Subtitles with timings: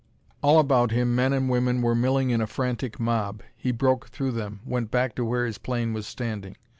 [0.41, 3.43] All about him men and women were milling in a frantic mob.
[3.55, 6.55] He broke through them, went back to where his plane was standing.